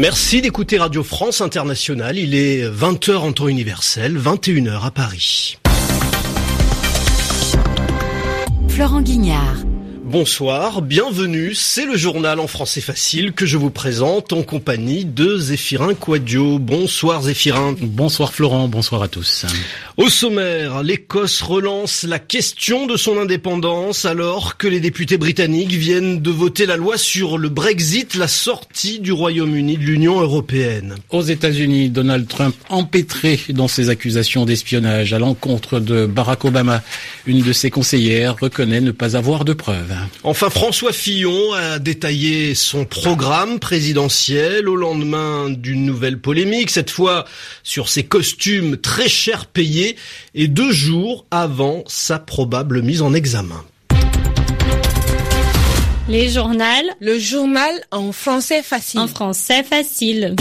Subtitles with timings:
[0.00, 2.16] Merci d'écouter Radio France Internationale.
[2.16, 5.58] Il est 20h en temps universel, 21h à Paris.
[8.70, 9.56] Florent Guignard.
[10.10, 15.38] Bonsoir, bienvenue, c'est le journal en français facile que je vous présente en compagnie de
[15.38, 16.58] Zéphirin Quadio.
[16.58, 17.76] Bonsoir Zéphirin.
[17.80, 19.46] Bonsoir Florent, bonsoir à tous.
[19.96, 26.20] Au sommaire, l'Écosse relance la question de son indépendance alors que les députés britanniques viennent
[26.20, 30.96] de voter la loi sur le Brexit, la sortie du Royaume-Uni de l'Union européenne.
[31.10, 36.82] Aux États-Unis, Donald Trump empêtré dans ses accusations d'espionnage à l'encontre de Barack Obama.
[37.26, 39.99] Une de ses conseillères reconnaît ne pas avoir de preuves.
[40.22, 47.24] Enfin, François Fillon a détaillé son programme présidentiel au lendemain d'une nouvelle polémique, cette fois
[47.62, 49.96] sur ses costumes très cher payés
[50.34, 53.64] et deux jours avant sa probable mise en examen.
[56.08, 56.64] Les journaux.
[57.00, 59.00] Le journal en français facile.
[59.00, 60.34] En français facile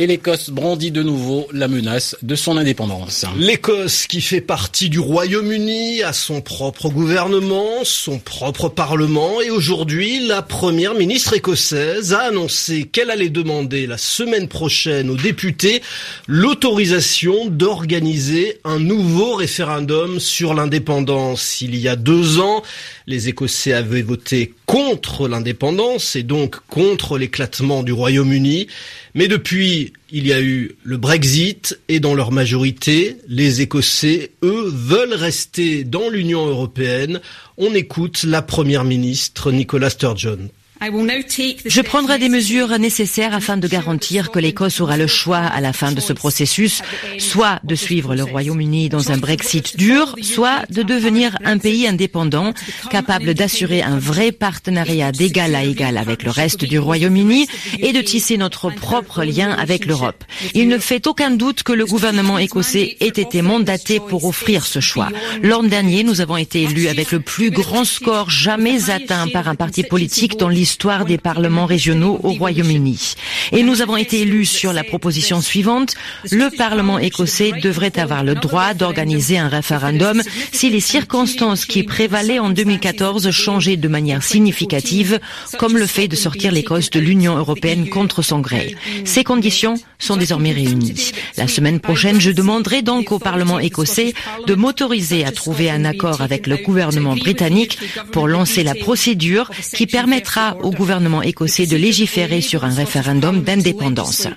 [0.00, 3.26] et l'Écosse brandit de nouveau la menace de son indépendance.
[3.36, 10.26] L'Écosse qui fait partie du Royaume-Uni a son propre gouvernement, son propre parlement et aujourd'hui
[10.26, 15.82] la première ministre écossaise a annoncé qu'elle allait demander la semaine prochaine aux députés
[16.26, 21.60] l'autorisation d'organiser un nouveau référendum sur l'indépendance.
[21.60, 22.62] Il y a deux ans,
[23.10, 28.68] les Écossais avaient voté contre l'indépendance et donc contre l'éclatement du Royaume-Uni.
[29.14, 34.70] Mais depuis, il y a eu le Brexit et dans leur majorité, les Écossais, eux,
[34.72, 37.20] veulent rester dans l'Union européenne.
[37.58, 40.48] On écoute la première ministre Nicola Sturgeon.
[40.82, 45.74] Je prendrai des mesures nécessaires afin de garantir que l'Écosse aura le choix à la
[45.74, 46.80] fin de ce processus,
[47.18, 52.54] soit de suivre le Royaume-Uni dans un Brexit dur, soit de devenir un pays indépendant,
[52.90, 57.46] capable d'assurer un vrai partenariat d'égal à égal avec le reste du Royaume-Uni
[57.80, 60.24] et de tisser notre propre lien avec l'Europe.
[60.54, 64.80] Il ne fait aucun doute que le gouvernement écossais ait été mandaté pour offrir ce
[64.80, 65.10] choix.
[65.42, 69.56] L'an dernier, nous avons été élus avec le plus grand score jamais atteint par un
[69.56, 73.14] parti politique dans l'histoire l'histoire des parlements régionaux au Royaume-Uni.
[73.50, 75.96] Et nous avons été élus sur la proposition suivante.
[76.30, 80.22] Le Parlement écossais devrait avoir le droit d'organiser un référendum
[80.52, 85.18] si les circonstances qui prévalaient en 2014 changeaient de manière significative,
[85.58, 88.76] comme le fait de sortir l'Écosse de l'Union européenne contre son gré.
[89.04, 91.10] Ces conditions sont désormais réunies.
[91.36, 94.14] La semaine prochaine, je demanderai donc au Parlement écossais
[94.46, 97.76] de m'autoriser à trouver un accord avec le gouvernement britannique
[98.12, 104.28] pour lancer la procédure qui permettra au gouvernement écossais de légiférer sur un référendum d'indépendance.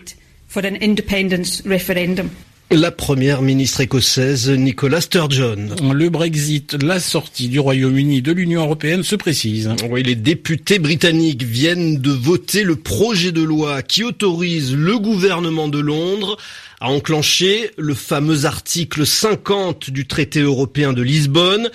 [2.71, 5.75] La première ministre écossaise, Nicola Sturgeon.
[5.93, 9.69] Le Brexit, la sortie du Royaume-Uni de l'Union européenne se précise.
[9.89, 15.67] Oui, les députés britanniques viennent de voter le projet de loi qui autorise le gouvernement
[15.67, 16.37] de Londres
[16.79, 21.69] à enclencher le fameux article 50 du traité européen de Lisbonne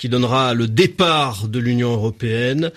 [0.00, 2.70] qui donnera le départ de l'Union européenne.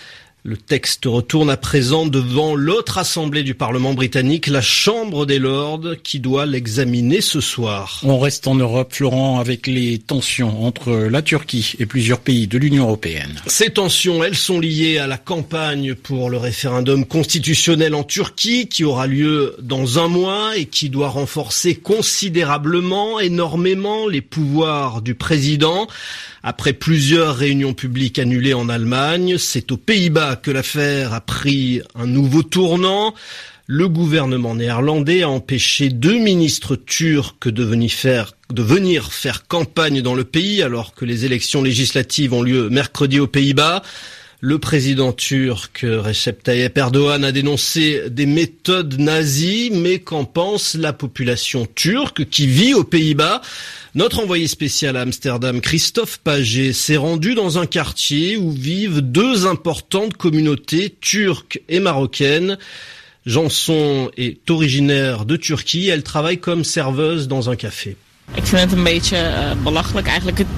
[0.45, 5.95] Le texte retourne à présent devant l'autre assemblée du Parlement britannique, la Chambre des Lords,
[6.03, 8.01] qui doit l'examiner ce soir.
[8.03, 12.57] On reste en Europe, Florent, avec les tensions entre la Turquie et plusieurs pays de
[12.57, 13.41] l'Union européenne.
[13.47, 18.83] Ces tensions, elles sont liées à la campagne pour le référendum constitutionnel en Turquie, qui
[18.83, 25.87] aura lieu dans un mois et qui doit renforcer considérablement, énormément les pouvoirs du président.
[26.45, 32.07] Après plusieurs réunions publiques annulées en Allemagne, c'est aux Pays-Bas que l'affaire a pris un
[32.07, 33.13] nouveau tournant.
[33.65, 40.61] Le gouvernement néerlandais a empêché deux ministres turcs de venir faire campagne dans le pays
[40.61, 43.81] alors que les élections législatives ont lieu mercredi aux Pays-Bas.
[44.45, 50.91] Le président turc Recep Tayyip Erdogan a dénoncé des méthodes nazies, mais qu'en pense la
[50.91, 53.39] population turque qui vit aux Pays-Bas?
[53.95, 59.47] Notre envoyé spécial à Amsterdam, Christophe Paget, s'est rendu dans un quartier où vivent deux
[59.47, 62.57] importantes communautés turques et marocaines.
[63.25, 67.95] Janson est originaire de Turquie, elle travaille comme serveuse dans un café.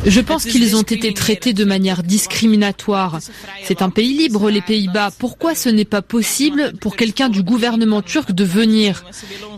[0.06, 3.20] Je pense qu'ils ont été traités de manière discriminatoire.
[3.64, 5.12] C'est un pays libre, les Pays-Bas.
[5.18, 9.04] Pourquoi ce n'est pas possible pour quelqu'un du gouvernement turc de venir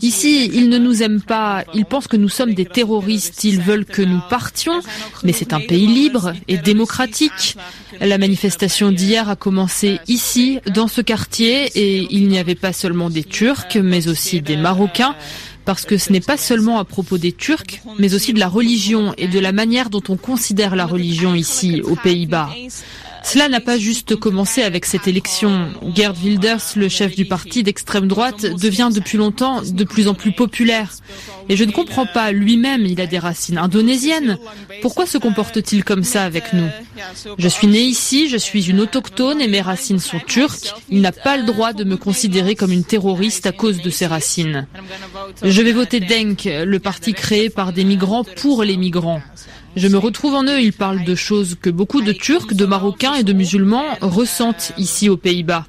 [0.01, 1.63] Ici, ils ne nous aiment pas.
[1.73, 3.43] Ils pensent que nous sommes des terroristes.
[3.43, 4.79] Ils veulent que nous partions.
[5.23, 7.55] Mais c'est un pays libre et démocratique.
[7.99, 13.09] La manifestation d'hier a commencé ici, dans ce quartier, et il n'y avait pas seulement
[13.09, 15.15] des Turcs, mais aussi des Marocains
[15.67, 19.13] parce que ce n'est pas seulement à propos des Turcs, mais aussi de la religion
[19.17, 22.49] et de la manière dont on considère la religion ici, aux Pays-Bas.
[23.27, 25.67] Cela n'a pas juste commencé avec cette élection.
[25.93, 30.31] Gerd Wilders, le chef du parti d'extrême droite, devient depuis longtemps de plus en plus
[30.31, 30.93] populaire.
[31.49, 34.37] Et je ne comprends pas, lui-même, il a des racines indonésiennes.
[34.81, 36.69] Pourquoi se comporte-t-il comme ça avec nous
[37.37, 40.73] Je suis né ici, je suis une autochtone et mes racines sont turques.
[40.89, 44.07] Il n'a pas le droit de me considérer comme une terroriste à cause de ses
[44.07, 44.67] racines.
[45.43, 49.21] Je vais voter DENK, le parti créé par des migrants pour les migrants.
[49.75, 53.15] Je me retrouve en eux, ils parlent de choses que beaucoup de Turcs, de Marocains
[53.15, 55.65] et de musulmans ressentent ici aux Pays-Bas.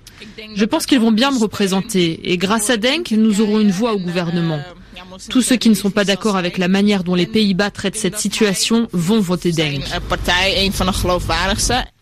[0.55, 3.93] Je pense qu'ils vont bien me représenter et grâce à Denk, nous aurons une voix
[3.93, 4.61] au gouvernement.
[5.31, 8.19] Tous ceux qui ne sont pas d'accord avec la manière dont les Pays-Bas traitent cette
[8.19, 9.85] situation vont voter Denk.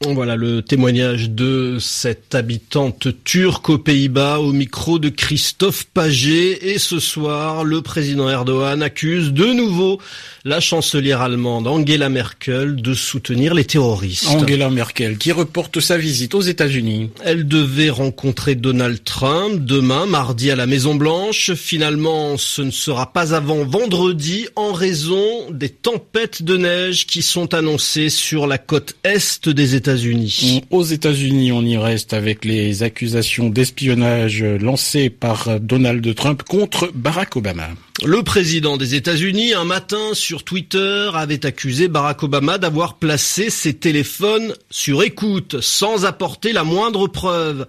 [0.03, 6.59] Voilà le témoignage de cette habitante turque aux Pays-Bas au micro de Christophe Paget.
[6.63, 10.01] Et ce soir, le président Erdogan accuse de nouveau
[10.45, 14.29] la chancelière allemande Angela Merkel de soutenir les terroristes.
[14.29, 17.11] Angela Merkel qui reporte sa visite aux États-Unis.
[17.25, 21.53] Elle devait rencontrer Donald Trump demain, mardi à la Maison Blanche.
[21.55, 27.53] Finalement, ce ne sera pas avant vendredi en raison des tempêtes de neige qui sont
[27.53, 30.63] annoncées sur la côte est des États-Unis.
[30.71, 37.35] Aux États-Unis, on y reste avec les accusations d'espionnage lancées par Donald Trump contre Barack
[37.35, 37.71] Obama.
[38.05, 43.75] Le président des États-Unis, un matin sur Twitter, avait accusé Barack Obama d'avoir placé ses
[43.75, 47.67] téléphones sur écoute sans apporter la moindre preuve.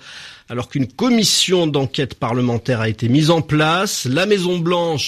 [0.49, 5.06] Alors qu'une commission d'enquête parlementaire a été mise en place, la Maison Blanche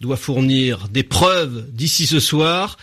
[0.00, 2.78] doit fournir des preuves d'ici ce soir.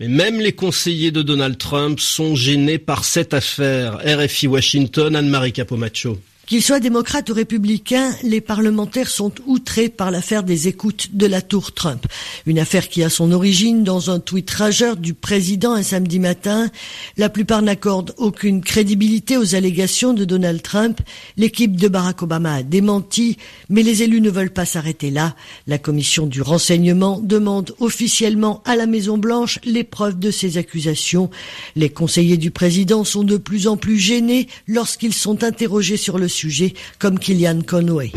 [0.00, 3.98] Mais même les conseillers de Donald Trump sont gênés par cette affaire.
[4.04, 6.18] RFI Washington, Anne-Marie Capomacho.
[6.48, 11.42] Qu'ils soient démocrates ou républicains, les parlementaires sont outrés par l'affaire des écoutes de la
[11.42, 12.06] tour Trump.
[12.46, 16.70] Une affaire qui a son origine dans un tweet rageur du président un samedi matin.
[17.18, 21.02] La plupart n'accordent aucune crédibilité aux allégations de Donald Trump.
[21.36, 23.36] L'équipe de Barack Obama a démenti,
[23.68, 25.36] mais les élus ne veulent pas s'arrêter là.
[25.66, 31.28] La commission du renseignement demande officiellement à la Maison Blanche les preuves de ces accusations.
[31.76, 36.26] Les conseillers du président sont de plus en plus gênés lorsqu'ils sont interrogés sur le
[36.38, 38.12] sujet, comme Kellyanne Conway.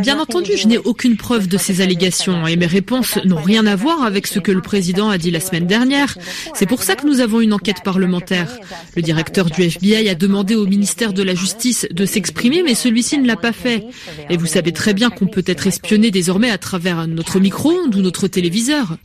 [0.00, 3.76] Bien entendu, je n'ai aucune preuve de ces allégations et mes réponses n'ont rien à
[3.76, 6.16] voir avec ce que le président a dit la semaine dernière.
[6.54, 8.48] C'est pour ça que nous avons une enquête parlementaire.
[8.96, 13.18] Le directeur du FBI a demandé au ministère de la Justice de s'exprimer, mais celui-ci
[13.18, 13.84] ne l'a pas fait.
[14.30, 18.00] Et vous savez très bien qu'on peut être espionné désormais à travers notre micro-ondes ou
[18.00, 18.96] notre téléviseur.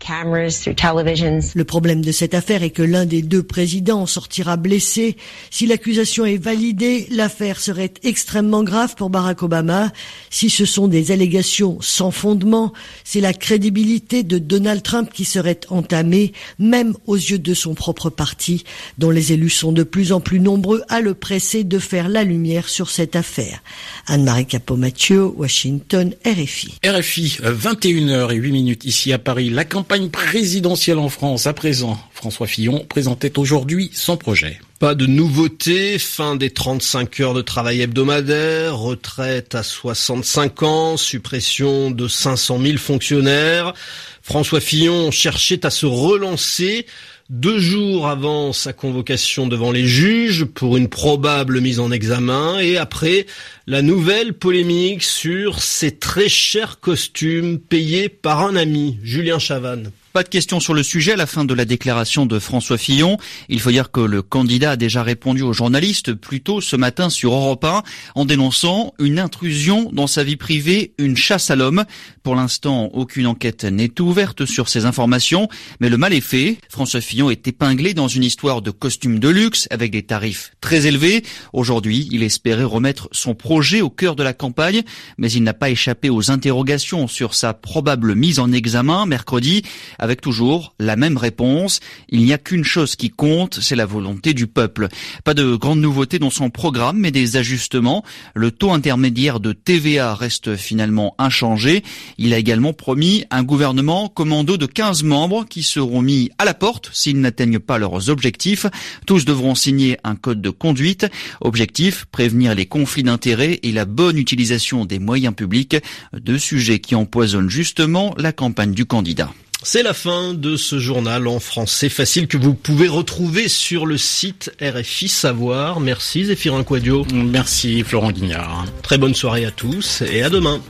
[1.56, 5.18] Le problème de cette affaire est que l'un des deux présidents sortira blessé
[5.50, 9.92] si l'accusation est validée, l'affaire serait extrêmement grave pour Barack Obama.
[10.30, 12.72] Si ce sont des allégations sans fondement,
[13.04, 18.12] c'est la crédibilité de Donald Trump qui serait entamée, même aux yeux de son propre
[18.12, 18.64] parti,
[19.00, 22.24] dont les élus sont de plus en plus nombreux à le presser de faire la
[22.24, 23.64] lumière sur cette affaire.
[24.06, 26.76] Anne-Marie Capomaccio, Washington, RFI.
[26.86, 29.50] RFI, 21h08 minutes ici à Paris.
[29.50, 31.98] La campagne présidentielle en France à présent.
[32.14, 34.60] François Fillon présentait aujourd'hui son projet.
[34.80, 41.92] Pas de nouveauté, fin des 35 heures de travail hebdomadaire, retraite à 65 ans, suppression
[41.92, 43.74] de 500 000 fonctionnaires.
[44.22, 46.88] François Fillon cherchait à se relancer
[47.30, 52.76] deux jours avant sa convocation devant les juges pour une probable mise en examen et
[52.76, 53.28] après
[53.68, 59.92] la nouvelle polémique sur ses très chers costumes payés par un ami, Julien Chavannes.
[60.16, 63.18] Pas de question sur le sujet à la fin de la déclaration de François Fillon.
[63.50, 67.10] Il faut dire que le candidat a déjà répondu aux journalistes plus tôt ce matin
[67.10, 67.84] sur Europe 1
[68.16, 71.84] en dénonçant une intrusion dans sa vie privée, une chasse à l'homme.
[72.24, 75.50] Pour l'instant, aucune enquête n'est ouverte sur ces informations,
[75.82, 76.60] mais le mal est fait.
[76.70, 80.88] François Fillon est épinglé dans une histoire de costumes de luxe avec des tarifs très
[80.88, 81.26] élevés.
[81.52, 84.84] Aujourd'hui, il espérait remettre son projet au cœur de la campagne,
[85.18, 89.64] mais il n'a pas échappé aux interrogations sur sa probable mise en examen mercredi
[90.06, 91.82] avec toujours la même réponse.
[92.10, 94.88] Il n'y a qu'une chose qui compte, c'est la volonté du peuple.
[95.24, 98.06] Pas de grandes nouveautés dans son programme, mais des ajustements.
[98.34, 101.84] Le taux intermédiaire de TVA reste finalement inchangé.
[102.18, 106.54] Il a également promis un gouvernement commando de 15 membres qui seront mis à la
[106.54, 108.68] porte s'ils n'atteignent pas leurs objectifs.
[109.06, 111.08] Tous devront signer un code de conduite.
[111.42, 115.78] Objectif, prévenir les conflits d'intérêts et la bonne utilisation des moyens publics,
[116.14, 119.32] deux sujets qui empoisonnent justement la campagne du candidat.
[119.68, 123.98] C'est la fin de ce journal en français facile que vous pouvez retrouver sur le
[123.98, 125.80] site RFI Savoir.
[125.80, 127.04] Merci Zéphirin Quadio.
[127.12, 128.66] Merci Florent Guignard.
[128.84, 130.62] Très bonne soirée à tous et à demain.